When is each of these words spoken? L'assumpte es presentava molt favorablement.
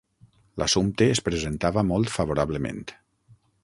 L'assumpte 0.61 1.09
es 1.17 1.23
presentava 1.29 1.87
molt 1.93 2.13
favorablement. 2.17 2.85